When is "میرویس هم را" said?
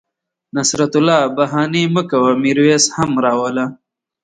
2.43-3.33